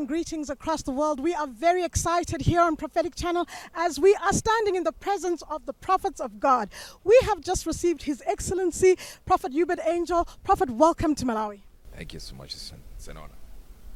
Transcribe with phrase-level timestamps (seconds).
[0.00, 1.20] greetings across the world.
[1.20, 5.42] We are very excited here on Prophetic Channel as we are standing in the presence
[5.50, 6.70] of the prophets of God.
[7.04, 10.26] We have just received His Excellency, Prophet Uebert Angel.
[10.44, 11.60] Prophet, welcome to Malawi.
[11.94, 12.54] Thank you so much.
[12.54, 13.34] It's an, it's an honor.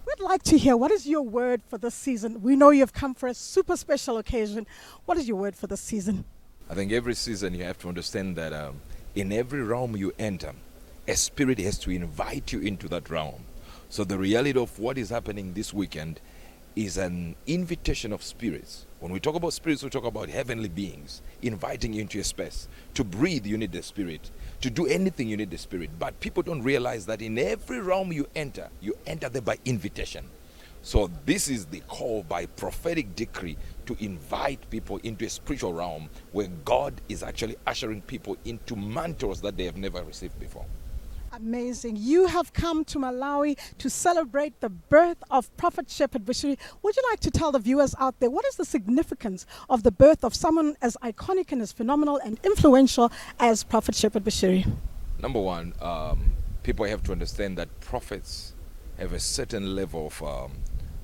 [0.07, 2.43] We'd like to hear what is your word for this season?
[2.43, 4.67] We know you've come for a super special occasion.
[5.07, 6.27] What is your word for this season?
[6.69, 8.83] I think every season you have to understand that um,
[9.15, 10.53] in every realm you enter,
[11.09, 13.47] a spirit has to invite you into that realm.
[13.89, 16.21] So the reality of what is happening this weekend
[16.75, 18.85] is an invitation of spirits.
[19.01, 22.69] When we talk about spirits, we talk about heavenly beings inviting you into a space.
[22.95, 24.31] To breathe, you need the spirit.
[24.61, 25.91] To do anything, you need the spirit.
[25.99, 30.27] But people don't realize that in every realm you enter, you enter there by invitation.
[30.83, 33.57] So this is the call by prophetic decree
[33.87, 39.41] to invite people into a spiritual realm where God is actually ushering people into mantles
[39.41, 40.67] that they have never received before.
[41.32, 41.96] Amazing.
[41.98, 46.58] You have come to Malawi to celebrate the birth of Prophet Shepherd Bushiri.
[46.82, 49.91] Would you like to tell the viewers out there what is the significance of the
[49.91, 54.66] birth of someone as iconic and as phenomenal and influential as Prophet Shepherd Bushiri?
[55.19, 56.32] Number one, um,
[56.62, 58.54] people have to understand that prophets
[58.98, 60.52] have a certain level of um,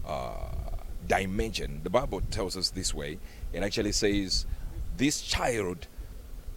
[0.07, 0.35] uh,
[1.07, 1.81] dimension.
[1.83, 3.19] The Bible tells us this way.
[3.53, 4.47] It actually says,
[4.97, 5.89] This child,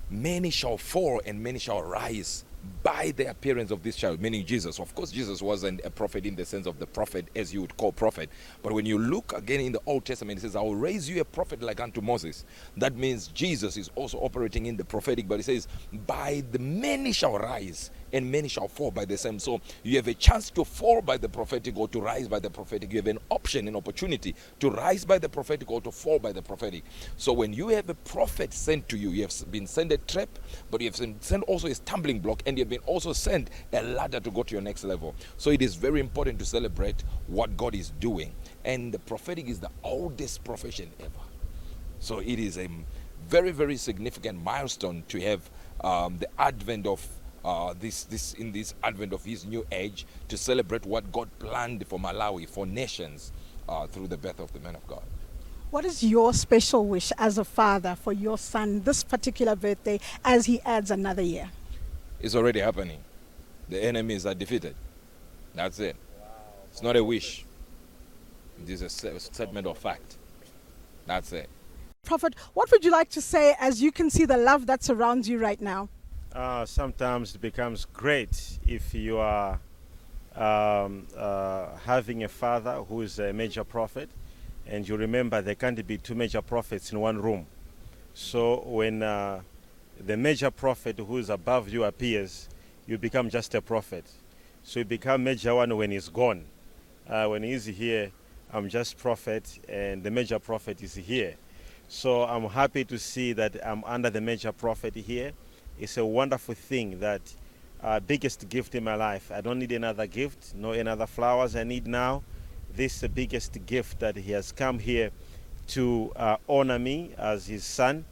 [0.10, 2.46] many shall fall and many shall rise
[2.84, 4.80] by the appearance of this child, meaning Jesus.
[4.80, 7.76] Of course, Jesus wasn't a prophet in the sense of the prophet as you would
[7.78, 8.30] call prophet.
[8.64, 11.22] But when you look again in the Old Testament, it says, I will raise you
[11.22, 12.46] a prophet like unto Moses.
[12.78, 15.68] That means Jesus is also operating in the prophetic, but it says,
[16.06, 19.38] By the many shall rise and many shall fall by the same.
[19.40, 22.50] So you have a chance to fall by the prophetic or to rise by the
[22.50, 22.92] prophetic.
[22.94, 26.32] You have an option, an opportunity to rise by the prophetic or to fall by
[26.32, 26.86] the prophetic.
[27.18, 30.30] So when you have a prophet sent to you, you have been sent a trap,
[30.72, 33.50] but you have been sent also a stumbling block, and you have been also sent
[33.74, 35.14] a ladder to go to your next level.
[35.36, 38.34] So it is very important to celebrate what God is doing.
[38.64, 41.12] And the prophetic is the oldest profession ever.
[42.00, 42.70] So it is a
[43.28, 45.50] very, very significant milestone to have
[45.82, 47.06] um, the advent of
[47.46, 51.86] uh, this, this in this advent of his new age to celebrate what God planned
[51.86, 53.32] for Malawi, for nations,
[53.70, 55.04] uh, through the birth of the man of God.
[55.70, 60.48] What is your special wish as a father for your son this particular birthday as
[60.48, 61.52] he adds another year?
[62.20, 63.04] It's already happening.
[63.70, 64.76] The enemies are defeated.
[65.54, 65.96] That's it.
[66.72, 67.46] It's not a wish.
[68.64, 70.18] It is a statement of fact.
[71.06, 71.50] That's it.
[72.04, 75.30] Prophet, what would you like to say as you can see the love that surrounds
[75.30, 75.90] you right now?
[76.36, 79.60] Uh, sometimes it becomes great if you are
[80.36, 84.10] um, uh, having a father who is a major prophet,
[84.68, 87.46] and you remember there can't be two major prophets in one room.
[88.14, 89.42] So when uh,
[90.06, 92.50] the major prophet who is above you appears,
[92.86, 94.04] you become just a prophet.
[94.64, 96.44] So you become major one when he's gone.
[97.08, 98.12] Uh, when he's here,
[98.52, 101.36] I'm just prophet, and the major prophet is here.
[101.88, 105.32] So I'm happy to see that I'm under the major prophet here
[105.80, 107.22] it's a wonderful thing that
[107.84, 109.32] uh, biggest gift in my life.
[109.32, 112.24] I don't need another gift, no another flowers I need now.
[112.74, 115.12] This is the biggest gift that he has come here
[115.68, 118.06] to uh, honor me as his son.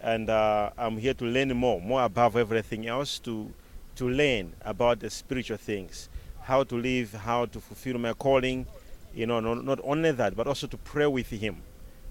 [0.00, 3.50] And uh, I'm here to learn more, more above everything else, to,
[3.96, 6.08] to learn about the spiritual things,
[6.42, 8.66] how to live, how to fulfill my calling.
[9.14, 11.62] You know, not, not only that, but also to pray with him.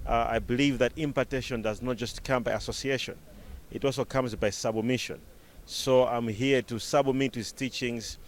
[0.07, 3.17] Uh, I believe that impartation does not just come by association
[3.73, 5.19] it also comes by submission.
[5.65, 8.19] So I'm here to submit to his teachings,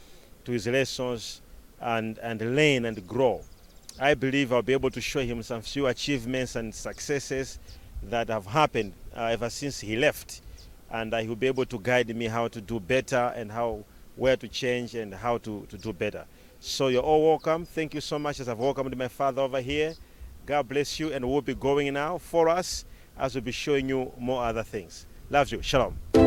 [0.44, 1.42] to his lessons,
[1.80, 3.42] and, and learn and grow.
[4.00, 7.60] I believe I'll be able to show him some few achievements and successes
[8.04, 10.42] that have happened uh, ever since he left.
[10.90, 13.86] And uh, he'll be able to guide me how to do better and how
[14.16, 16.26] where to change and how to, to do better.
[16.60, 17.66] So you're all welcome.
[17.66, 19.94] Thank you so much as I've welcomed my father over here.
[20.46, 22.86] God bless you, and we'll be going now for us
[23.18, 25.06] as we'll be showing you more other things.
[25.30, 25.62] Loves you.
[25.62, 26.25] Shalom.